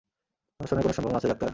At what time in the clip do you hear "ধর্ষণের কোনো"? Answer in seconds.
0.59-0.95